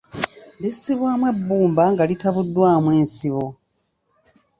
[0.61, 3.45] Lissibwamu ebbumba nga litabuddwamu ensibo.